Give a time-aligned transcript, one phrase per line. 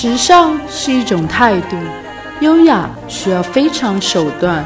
[0.00, 1.76] 时尚是一种态度，
[2.38, 4.64] 优雅需要非常手段，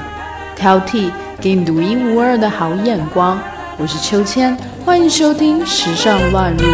[0.54, 1.10] 挑剔
[1.40, 3.40] 给你独一无二的好眼光。
[3.78, 6.66] 我是秋千，欢迎收听《时尚乱入》。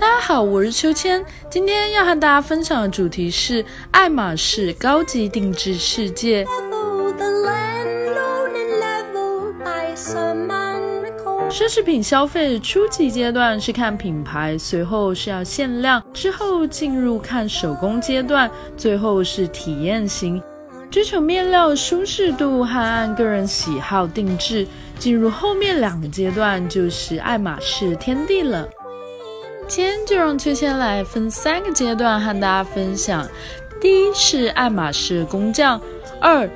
[0.00, 6.46] 大家好，我是秋千，今天要和大家分享的主题是爱马仕高级定制世界。
[11.60, 20.42] 奢侈品消费初级阶段是看品牌，随后是要限量，之后进入看手工阶段，最后是体验型，
[20.90, 24.66] 追求面料舒适度和按个人喜好定制。
[24.98, 28.66] 进入后面两个阶段就是爱马仕天地了。
[29.68, 33.28] 今天就让秋千来分三个阶段和大家分享：
[33.82, 35.78] 第一是爱马仕工匠，
[36.22, 36.48] 二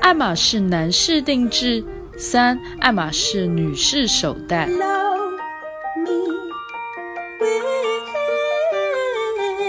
[0.00, 1.82] 爱马仕男士定制。
[2.16, 4.68] 三，爱马仕女士手袋。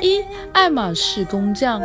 [0.02, 1.82] 一，爱马仕工匠。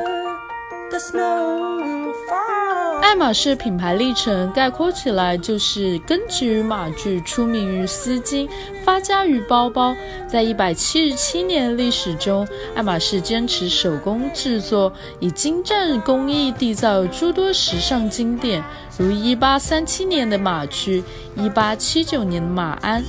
[3.08, 8.46] 爱马仕品牌历程概括起来就是根植于马具，出名于丝巾，
[8.84, 9.96] 发家于包包。
[10.30, 18.62] 在一百七十七年历史中，爱马仕坚持手工制作，以精湛工艺缔造诸多时尚经典，
[18.98, 21.02] 如一八三七年的马具，
[21.34, 23.02] 一八七九年的马鞍，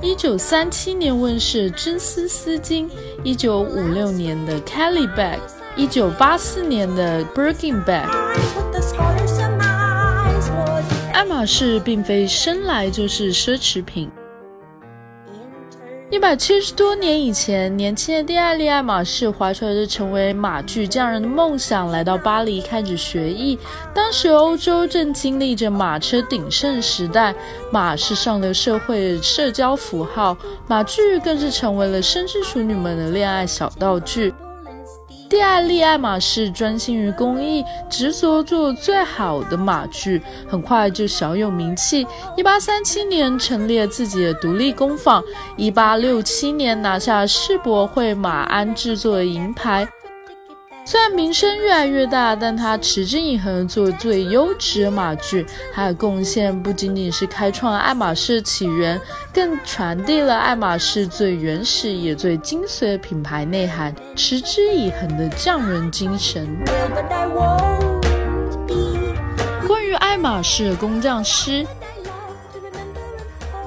[0.00, 2.88] 一九三七年问世真丝丝巾，
[3.22, 5.38] 一九五六年的 Kelly bag，
[5.76, 8.08] 一九八四年的 Birkin bag。
[11.44, 14.10] 爱马仕并非生来就是奢侈品。
[16.10, 23.58] 一百七十多年以前，年轻的蒂艾丽·爱马仕怀揣着成为马具匠人的梦想，来到巴黎开始学艺。
[23.92, 27.34] 当时欧洲正经历着马车鼎盛时代，
[27.70, 30.34] 马是上流社会社交符号，
[30.66, 34.32] 马具更是成为了绅士淑女们的恋爱小道具。
[35.34, 42.06] 利爱利·爱马仕专心于工艺，执着做最好的马具，很快就小有名气。
[42.36, 45.20] 一八三七年成立自己的独立工坊，
[45.56, 49.84] 一八六七年拿下世博会马鞍制作的银牌。
[50.86, 59.00] 虽然名声越来越大，但他持之以恒做最优质的马具，他的贡献不仅仅是开创爱马仕起源，
[59.32, 66.46] 更传递了爱马仕最原始也最精髓的品牌内涵——持之以恒的匠人精神。
[69.66, 71.66] 关于爱马仕的工匠师。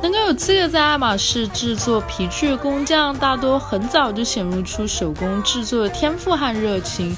[0.01, 7.15] 能够有资格在爱马仕制作皮具的工匠，大多很早就显露出手工制作的天赋和热情。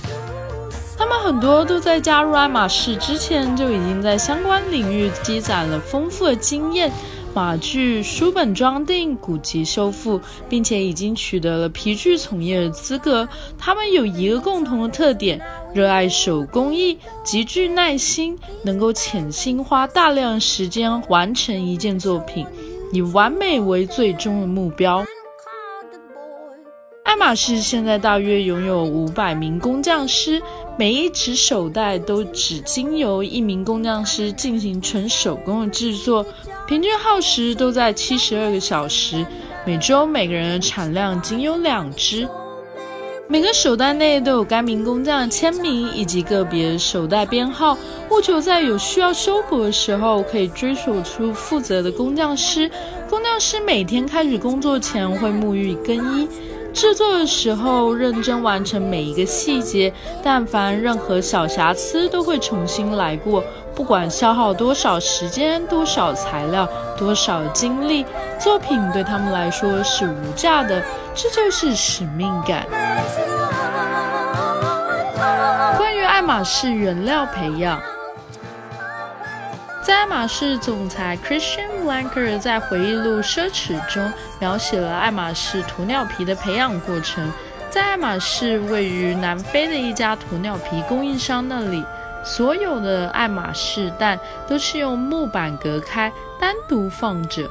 [0.98, 6.92] 他们很多都在加入爱马仕之前就已经在相关领域积攒了丰富的经验，
[7.34, 10.20] 马具、书本装订、古籍修复，
[10.50, 13.28] 并且已经取得了皮具从业的资格。
[13.58, 15.40] 他们有一个共同的特点：
[15.74, 22.46] 热爱手工艺，极具耐心，能够潜心花大量时间完成一件作品。
[22.92, 25.06] 以完美为最终的目标。
[27.04, 30.42] 爱马仕现在大约拥有五百名工匠师，
[30.78, 36.26] 每一只手袋都只经由一名工匠师进行纯手工的制作，
[36.70, 39.26] 平均耗时都在七十二个小时。
[39.66, 42.30] 每周每个人的产量仅有两只。
[43.28, 47.76] 每个手袋内都有该名工匠的签名以及个别手袋编号，
[48.12, 52.70] 务求在有需要修补的时候可以追溯出负责的工匠师。
[53.10, 56.28] 工匠师每天开始工作前会沐浴更衣，
[56.72, 59.92] 制作的时候认真完成每一个细节，
[60.22, 63.44] 但凡任何小瑕疵都会重新来过。
[63.80, 66.68] 不管消耗多少时间、多少材料、
[66.98, 68.06] 多少精力，
[68.38, 70.84] 作品对他们来说是无价的。
[71.16, 72.68] 这就是使命感。
[75.78, 77.80] 关于爱马仕原料培养，
[79.82, 87.32] 在爱马仕总裁 Christian Blanker 在回忆录《奢侈》中描写了爱马仕鸵鸟皮的培养过程。
[87.70, 91.86] 在爱马仕位于南非的一家鸵鸟皮供应商那里，
[92.24, 97.50] 所有的爱马仕蛋都是用木板隔开，单独放着。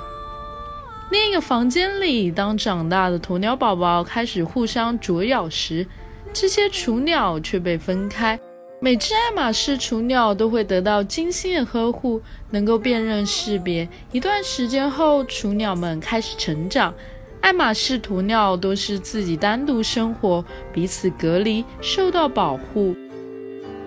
[1.10, 5.86] 另一个房间里，当长大的鸵鸟宝宝开始互相啄咬时，
[6.32, 8.38] 这些雏鸟却被分开。
[8.80, 13.88] 每只爱马仕雏鸟都会得到精心的呵护，能够辨认识别。
[14.12, 16.94] 一段时间后，雏鸟们开始成长。
[17.40, 22.94] 爱马仕鸵鸟都是自己单独生活，彼此隔离，受到保护。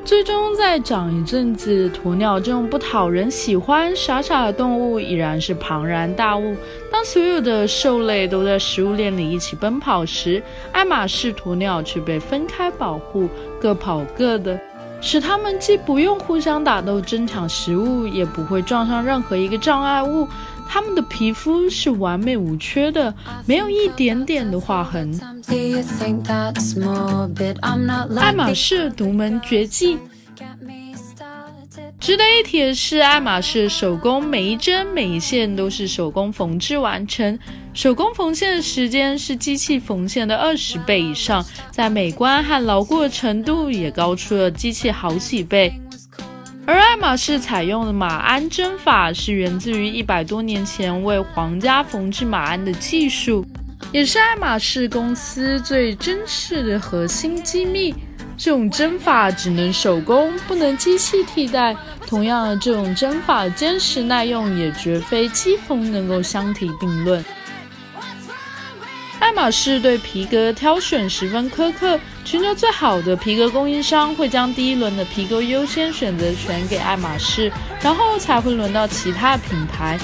[0.04, 6.56] 最终再长一阵子，鸵鸟这种不讨人喜欢、傻傻的动物已然是庞然大物。
[6.92, 14.60] 当所有的兽类都在食物链里一起奔跑时，爱马仕鸵鸟却被分开保护，各跑各的，
[15.00, 20.28] 使它们既不用互相打斗争抢食物，也不会撞上任何一个障碍物。
[20.74, 23.14] 它们的皮肤是完美无缺的，
[23.46, 25.12] 没有一点点的划痕。
[28.18, 29.98] 爱马仕独门绝技。
[32.00, 37.38] 值得一提的是，爱马仕手工每一针每一线都是手工缝制完成，
[37.74, 45.81] 手工缝线的时间是机器缝线的二十倍以上，在美观和牢固的程度也高出了机器好几倍。
[46.68, 53.46] 而爱马仕采用的马鞍针法是源自于一百多年前为皇家缝制马鞍的技术，
[53.92, 57.94] 也是爱马仕公司最珍视的核心机密。
[58.38, 61.76] 这种针法只能手工，不能机器替代。
[62.08, 67.24] 同样的，这种针法坚实耐用，也绝非机缝能够相提并论。
[69.32, 77.50] 爱马仕对皮革挑选十分苛刻，全球最好的皮革供应商会将第一轮的皮革优先选择权给爱马仕，
[77.82, 79.98] 然后才会轮到其他品牌。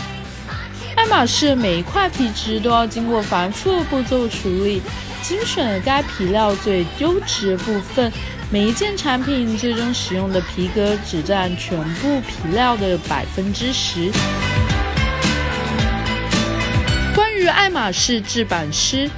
[0.95, 4.81] 爱马仕每一块皮质都要经过繁复步骤处理。
[5.21, 8.09] 精选了该皮料最优质的部分，
[8.50, 14.09] 每一件产品最终使用的皮革只占全部皮料的百分之十。
[17.49, 19.09] 爱马仕制版师，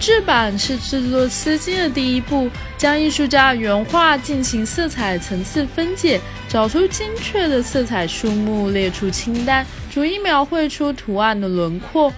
[0.00, 12.12] 制版是制作丝巾的第一步，将艺术家原画进行色彩层次分解，找出精确的色彩数目，列出清单，逐一描绘出图案的轮廓。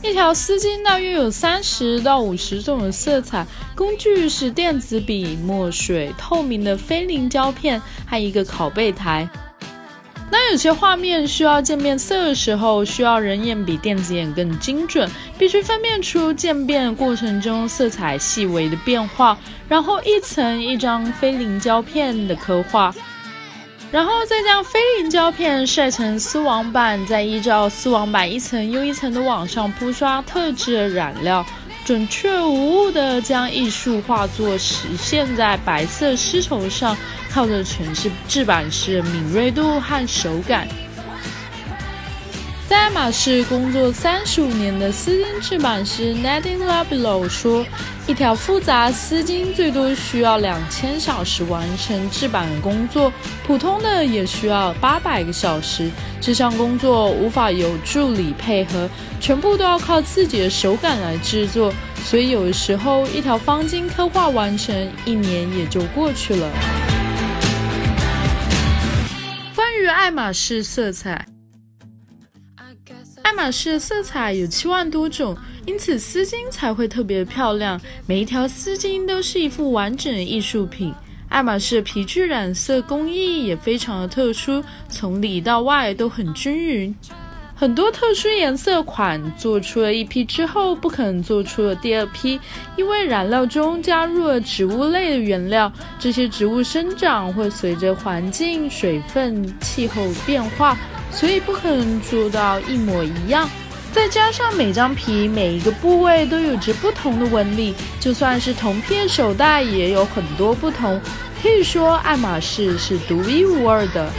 [0.00, 9.28] 一条丝巾大约有三十到五十种的色彩，工具是电子笔、墨水、透明的菲林胶片和一个拷贝台。
[10.30, 19.38] 当有些画面需要渐变色的时候，需要人眼比电子眼更精准，必须分辨出渐变过程中色彩细微的变化，
[19.68, 22.94] 然后一层一张菲林胶片的刻画。
[23.90, 31.42] 然后再将菲林胶片晒成丝网板，再依照丝网板一层又一层的往上铺刷特制的染料，
[31.88, 36.94] 准确无误地将艺术画作实现在白色丝绸上，
[37.30, 40.68] 靠的全是制版师的敏锐度和手感。
[42.68, 47.64] 在爱马仕工作三十五年的丝巾制版师 Nadine Labilo 说
[48.06, 53.10] ：“一条复杂丝巾最多需要两千小时完成制版工作，
[53.46, 55.90] 普通的也需要八百个小时。
[56.20, 58.86] 这项工作无法有助理配合，
[59.18, 61.72] 全部都要靠自己的手感来制作，
[62.04, 66.46] 所以有的时候一条方巾刻画完成，一年也就过去了。”
[69.56, 71.37] 关于爱马仕色彩。
[73.38, 77.80] 爱马仕的色彩有七万多种，因此丝巾才会特别漂亮。
[78.04, 80.92] 每一条丝巾都是一幅完整的艺术品。
[81.28, 86.92] 爱马仕的皮具染色工艺也非常的特殊，从里到外都很均匀。
[87.54, 92.40] 很多特殊颜色款做出了一批之后，不可能做出了第二批，
[92.76, 95.72] 因为染料中加入了植物类的原料。
[96.00, 100.76] 这些植物生长会随着环境、水分、气候变化。
[101.10, 103.48] 所以不可能做到一模一样，
[103.92, 111.00] 再加上每张皮每一个部位都有着不同的纹理，就算是同片手袋也有很多不同。
[111.42, 114.10] 可以说，爱马仕是独一无二的。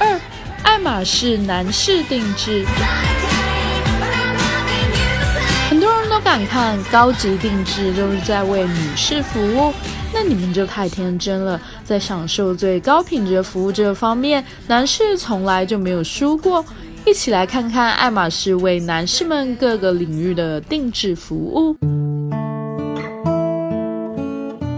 [0.00, 0.20] 二，
[0.62, 2.64] 爱马仕男士定制。
[6.26, 9.72] 敢看高级定制都是在为女士服务，
[10.12, 11.58] 那你们就太天真了。
[11.84, 16.64] 在享受最高品质服务这方面，男士从来就没有输过。
[17.06, 21.76] 一起来看看爱马仕为男士们各个领域的定制服务。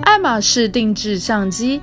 [0.03, 1.81] 爱马仕定制相机，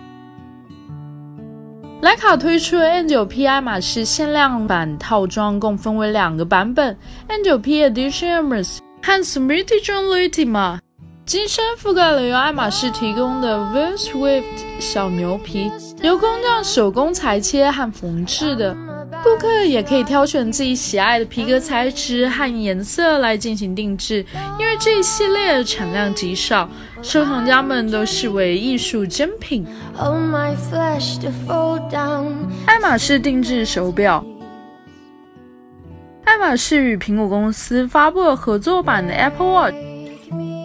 [2.04, 6.96] 徕卡推出的 N9P 爱马仕限量版套装，共分为两个版本
[7.28, 8.78] ：N9P Editions。
[9.06, 10.80] 和 Smriti John Latimer，
[11.28, 14.44] 机身覆盖了由爱马仕提供的 Veil Swift
[14.80, 15.72] 小牛皮，
[16.02, 18.76] 由工匠手工裁切和缝制的。
[19.24, 24.26] 顾客也可以挑选自己喜爱的皮革材质和颜色来进行定制，
[24.58, 26.68] 因为这一系列产量极少，
[27.04, 29.68] 收藏家们都视为艺术珍品。
[32.66, 34.26] 爱马仕定制手表。
[36.26, 39.76] 爱马仕与苹果公司发布了合作版的 Apple Watch，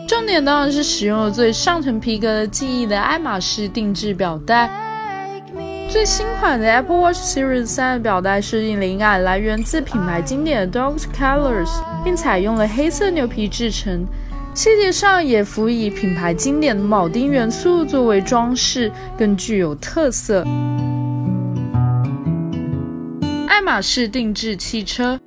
[0.08, 4.70] 重点当然是使用了最上层皮革的记忆的爱马仕定制表带。
[5.88, 11.70] 最新款的 Apple Watch Series 3的表带设计灵感来源自品牌经典的 Dogs Colors，
[12.02, 14.06] 并采用了黑色牛皮制成，
[14.54, 20.42] 细节上也辅以品牌经典的铆钉元素作为装饰，更具有特色。
[23.46, 25.20] 爱马仕定制汽车。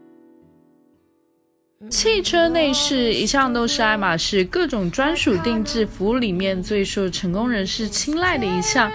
[1.94, 8.92] 汽车内饰一向都是爱马仕各种专属定制服务里面最受成功人士青睐的一项。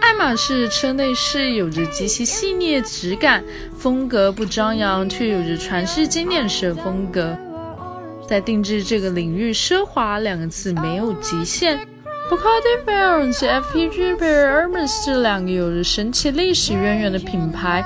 [0.00, 3.42] 爱马仕车内饰有着极其细腻的质感，
[3.76, 7.36] 风格不张扬，却有着传世经典式的风格。
[8.28, 11.76] 在定制这个领域，奢华两个字没有极限。
[12.30, 17.82] Bugatti Veyron FPG p e r Hermes 这两个有着神奇历史渊源的品牌。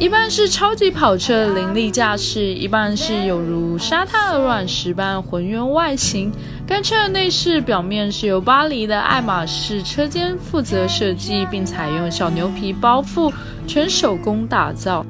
[0.00, 6.32] 一半是超级跑车的凌厉驾驶，一半是有如沙滩的卵石般浑圆外形。
[6.66, 13.32] 该车的内饰表面是由巴黎的爱马仕车间负责设计，并采用小牛皮包覆，
[13.68, 15.06] 全手工打造。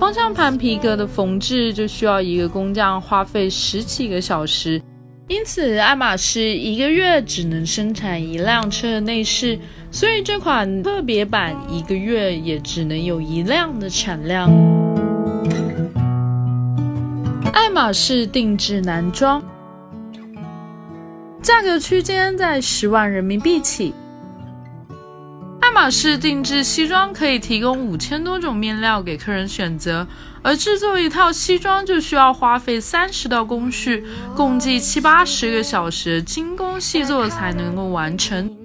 [0.00, 4.80] 方向盘皮革的缝制就需要一个工匠花费十几个小时。
[5.32, 9.58] 因此，爱马仕一个月只能生产一辆车的内饰，
[9.90, 14.50] 所以这款特别版一个月也只能有一辆的产量。
[17.50, 19.42] 爱马仕定制男装，
[21.40, 23.94] 价格区间在十万人民币起。
[25.72, 30.06] 马仕定制西装可以提供五千多种面料给客人选择。
[30.42, 34.04] 而制作一套西装就需要花费三十道工序，
[34.36, 38.61] 共计七八十个小时，精工细作才能够完成。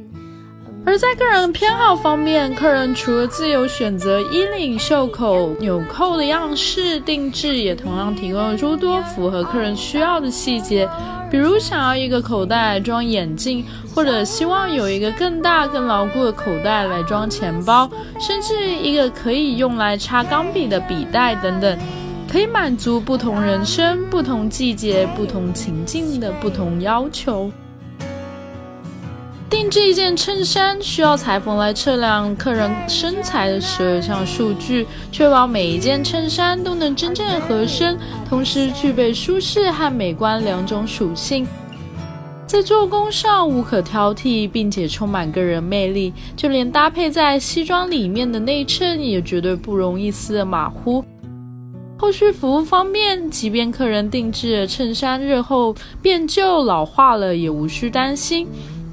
[0.88, 10.88] 而在个人偏好方面，客人除了自由选择衣领、袖口、纽扣的样式，定制也同样提供了诸多符合客人需要的细节。
[11.30, 21.78] 比如想要一个口袋装眼镜，或者希望有一个更大、更牢固的口袋来装钱包，甚至一个可以用来插钢笔的笔袋等等，
[22.32, 27.52] 可以满足不同人生、不同季节、不同情境的不同要求。
[29.50, 41.48] 定制一件衬衫需要裁缝来测量客人身材的十二项数据，确保每一件衬衫都能真正合身，同时具备舒适和美观两种属性。
[42.46, 51.04] 在做工上无可挑剔，并且充满个人魅力，就连搭配在西装里面的内衬也绝对不容一丝的马虎。
[51.98, 58.48] 后续服务方面，即便客人定制的衬衫日后变旧老化了，也无需担心。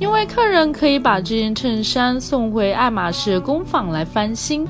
[0.04, 4.68] 因为客人可以把这件衬衫送回爱马仕工坊来翻新，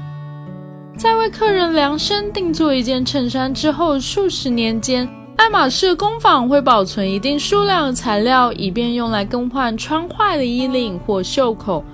[0.96, 11.84] 在为客人量身定做一件衬衫之后，数十年间，爱马仕工坊会保存一定数量的材料，以便用来更换穿坏的衣领或袖口。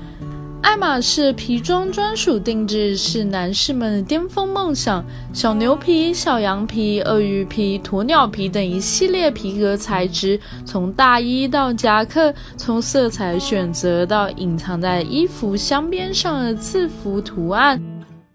[0.62, 5.04] 爱马仕皮装专属定制是男士们的巅峰梦想。
[5.32, 17.80] 小牛皮、小羊皮、鳄鱼皮、鸵鸟皮等一系列皮革材质，从大衣到夹克，从色彩选择到隐藏在衣服镶边上的字符图案。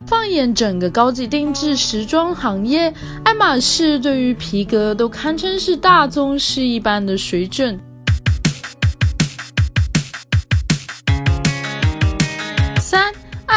[0.07, 7.79] 放眼整个高级定制时装行业，爱马仕对于皮革都堪称是大宗师一般的水准。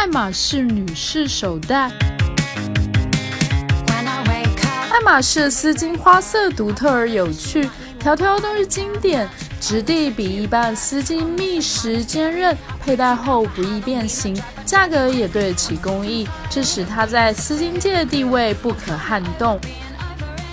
[0.08, 1.90] 爱马仕女士手袋，
[4.90, 7.68] 爱马仕丝巾花色独特而有趣，
[8.00, 9.28] 条条都是经典，
[9.60, 14.34] 质地比一般丝巾密实坚韧，佩戴后不易变形，
[14.64, 19.60] 价格也对得起工艺，这使它在丝巾界的地位不可撼动。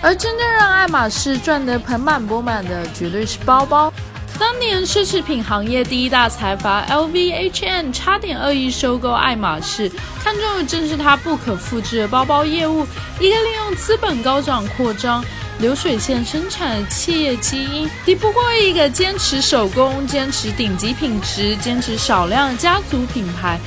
[0.02, 3.94] 而真正让爱马仕赚得盆满钵满的，绝对是包包。
[4.38, 9.90] 当年奢侈品行业第一大财阀 L V H N 差点恶意收购爱马仕，
[10.22, 12.86] 看中的正是它不可复制的包包业务。
[13.20, 15.24] 一个利用资本高涨扩张、
[15.60, 23.58] 流水线生产的企业基因，抵不过一个坚持手工、坚持顶级品质、坚持少量家族品牌。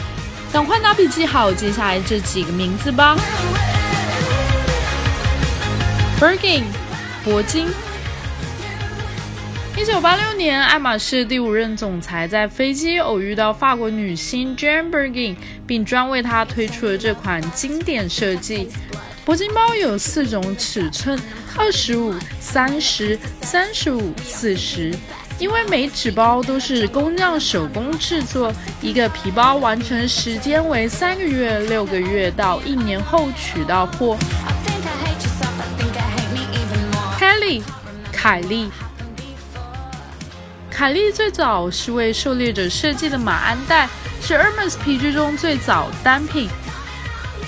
[0.53, 3.17] 赶快拿笔记好接下来这几个名字吧
[6.19, 6.65] b e r g i n
[7.25, 7.69] 铂金。
[9.81, 15.37] 一九八六年，爱马仕第五任总裁在飞机偶遇到法国女星 Jane Birkin，
[15.69, 18.69] 并专为她推出了这款经典设计。
[19.25, 21.17] 铂金包有四种尺寸：
[21.57, 24.93] 二十五、三十、三十五、四十。
[25.39, 34.19] 因为每纸包都是工匠手工制作，一个皮包完成时间为三个月、六个月到一年后取到货。
[37.17, 37.63] Kelly，
[38.13, 38.69] 凯莉。
[40.79, 43.89] 凯莉最早是为狩猎者设计的马鞍带，
[44.23, 46.49] 是 Hermes 皮具中最早单品。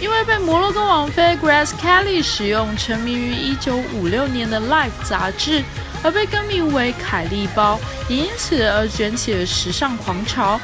[0.01, 5.63] 因为被摩洛哥王妃 Grace Kelly 使用，沉迷于1956年的 Life 杂志，
[6.03, 10.61] 而被更名为凯莉包，也因此而卷起了时尚狂潮。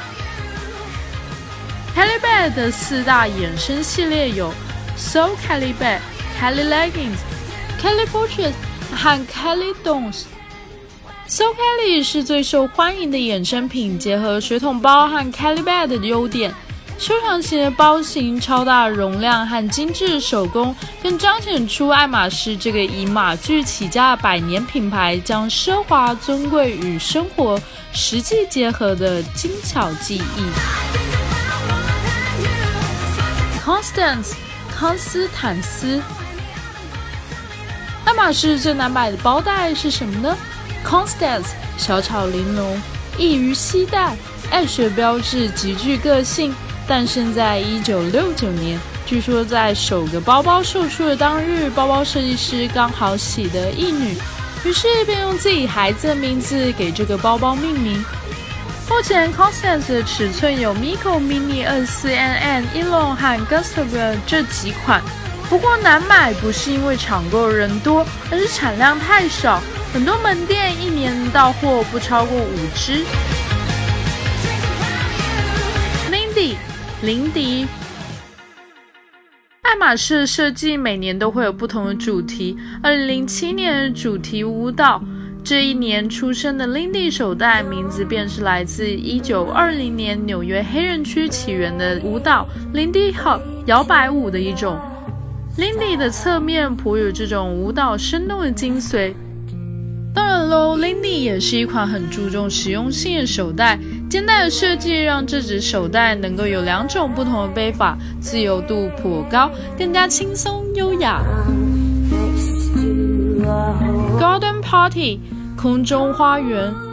[1.95, 4.53] Kelly Bag 的四大衍生系列有
[4.97, 5.99] So Kelly Bag、
[6.37, 7.19] Kelly Leggings、
[7.81, 8.51] Kelly Portrait
[8.93, 10.23] 和 Kelly Dons。
[11.29, 16.53] So Kelly 是最受欢迎的衍生品，结合水桶包和 Kelly Bag 的优点。
[16.97, 27.59] 修长型的包型、超大容量和精致手工，更彰显出爱马仕这个以马具起家的百年品牌，将奢华尊贵与生活
[27.91, 30.49] 实际结合的精巧技艺。
[33.65, 34.31] Constance，
[34.73, 36.01] 康斯坦斯。
[38.05, 40.35] 爱马仕最难买的包袋是什么呢
[40.87, 42.81] ？Constance 小巧玲珑，
[43.17, 44.15] 易于携带，
[44.49, 46.55] 爱学标志，极具个性。
[46.87, 54.15] 诞生在一九六九年，据说在首个包包售出的当日，包包设计师刚好喜得一女，
[54.63, 58.01] 于是便用自己孩子的名字给这个包包命名。
[58.89, 65.01] 目前 Constance 的尺寸有 Miko Mini 二四 NN、Elon 和 Gustavia 这几款，
[65.49, 69.61] 不过难买不是因为抢购人多，而是产量太少。
[69.97, 73.03] 很多门店一年到货不超过五只。
[76.11, 76.53] Lindy，
[77.01, 77.65] 林迪。
[79.63, 82.55] 爱马仕设计每年都会有不同的主题。
[82.83, 85.01] 二零零七年的主题舞蹈，
[85.43, 94.79] 这一年出生的 Lindy 手袋名字便是来自一九二零年纽约黑人区起源的舞蹈 Lindy Hop 摇摆舞的一种。
[95.57, 99.15] Lindy 的侧面颇有这种舞蹈生动的精髓。
[100.47, 103.77] 当然喽，Lindy 也是一款很注重实用性的手袋。
[104.09, 111.21] 肩带的设计让这只手袋能够有两种不同的背法，自由度颇高，更加轻松优雅。
[114.17, 115.19] Garden Party
[115.57, 116.86] 空中花园。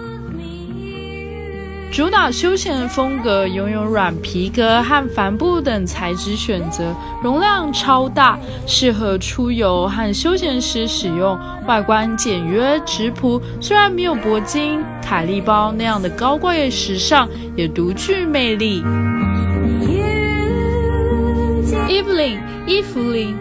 [1.94, 11.38] 主打休闲风格，拥有软皮革和帆布等材质选择，容量超大，适合出游和休闲时使用。
[11.68, 18.82] 外观简约质朴，虽然没有铂金、凯利包那样的高贵时尚，也独具魅力。
[21.88, 23.38] Evelyn 伊芙琳。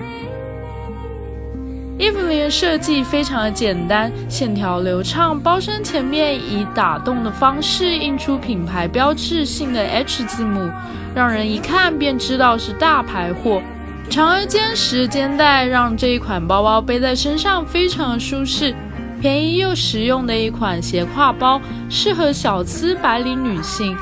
[2.04, 10.70] 伊芙琳的设计非常的简单，线条流畅，包身前面以打洞的方式印出品牌标志性的 H 字母，
[11.16, 13.62] 让人一看便知道是大牌货。
[14.10, 18.76] 长而坚实的肩带让这一款包包背在身上非常舒适，
[19.22, 23.96] 便宜又实用的一款斜挎包，适合小资白领女性。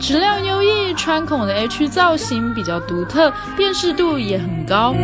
[0.00, 4.94] 质量优异，穿孔的 H 造型比较独特，辨识度也很高。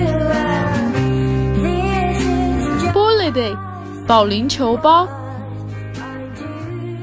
[3.30, 3.56] 对，
[4.06, 5.06] 保龄球包。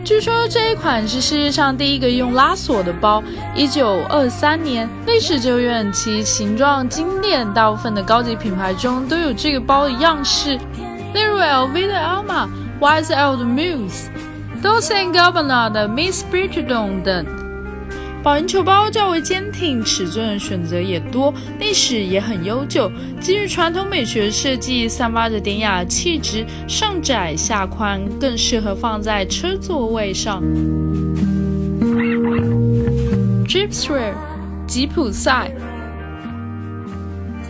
[0.04, 3.24] 据说这一款是世界上第一个用拉锁的包。
[3.56, 10.60] 一九二三年，历史久远，其形状经典，大部分的高级品牌中都有这个包的样式，
[11.14, 12.48] 例如 LV 的 Alma、
[12.80, 14.10] YSL 的 Muse、
[14.62, 17.45] Dolce Gabbana 的 Miss Bridgeton 等。
[18.26, 22.92] 保龄球包较为坚挺，尺寸选择也多，历史也很悠久。
[23.22, 30.42] 基于传统美学设计，散发着典雅气质，上窄下宽，更适合放在车座位上。
[33.48, 34.12] Gipsy
[34.66, 35.52] 吉普赛，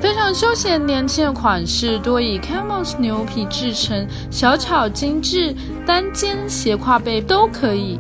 [0.02, 7.98] 非常休闲年轻的款式，多以 Camels 牛皮制成，小巧精致，单肩斜挎背都可以。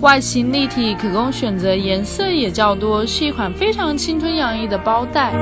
[0.00, 5.34] 外形立体，可供选择，颜色也较多，是一款非常青春洋溢的包袋。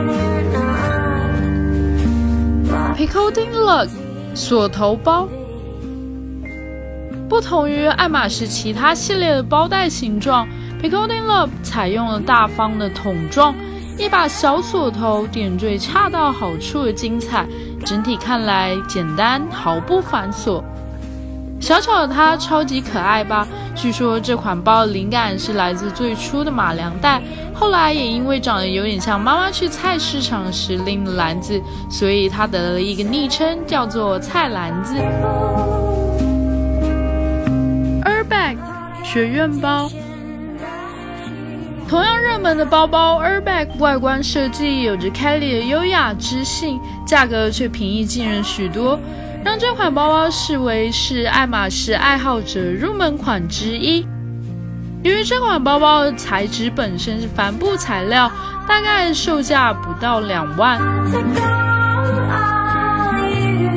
[2.96, 3.88] Picotin Lug
[4.34, 5.28] 锁头包，
[7.28, 10.48] 不同于爱马仕其他系列的包袋形状
[10.82, 13.54] ，Picotin Lug 采用了大方的筒状，
[13.96, 17.46] 一把小锁头点缀恰到好处的精彩，
[17.86, 20.60] 整体看来简单，毫不繁琐。
[21.60, 23.46] 小巧的它超级可爱吧？
[23.78, 27.22] 据说这款包灵感是来自最初的马良袋，
[27.54, 34.94] 后来也因为长得有点像妈妈去菜市场时拎的篮子，所以它得了一个昵称，叫做菜篮子。
[38.02, 38.56] Airbag
[39.04, 39.88] 学院包，
[41.88, 48.98] 同样热门的包包 Airbag 外观设计有着 Kelly 的优雅知性，价格却平易近人许多。
[49.44, 54.06] 让这款包包视为是爱马仕爱好者入门款之一。
[55.02, 58.30] 由于这款包包的材质本身是帆布材料，
[58.66, 60.80] 大概售价不到两万。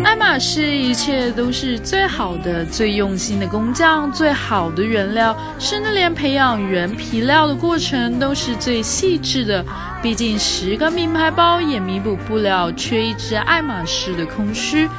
[0.04, 9.64] 爱马仕一切都是最好的、最用心的工匠，最好的原料，甚至连培养原皮料的过程都是最细致的。
[10.02, 14.90] 毕竟十个名牌包也弥补不了缺一只爱马仕的空虚。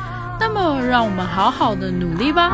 [0.44, 2.50] 那么，让我们好好的努力吧。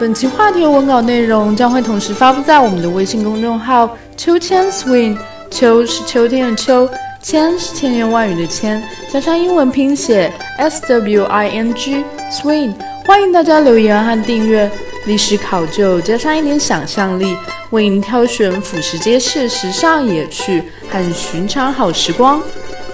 [0.00, 5.16] 本期话题文稿内容将会同时发布在我们的微信公众号“秋千 swing”，
[5.52, 6.88] 秋是秋天的秋，
[7.26, 8.80] 千是千言万语的千，
[9.12, 12.72] 加上英文拼写 s w i n g swing。
[13.04, 14.70] 欢迎大家留言和订阅，
[15.06, 17.36] 历史考究加上一点想象力，
[17.70, 22.40] 为您挑选俯拾皆是时尚野趣和寻常好时光。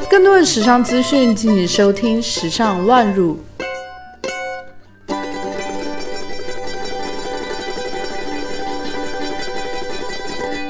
[0.09, 3.35] 更多的时尚资讯，敬请收听《时尚乱入》。